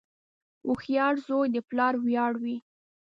•هوښیار 0.65 1.15
زوی 1.27 1.47
د 1.55 1.57
پلار 1.69 1.93
ویاړ 2.05 2.33
وي. 2.43 2.57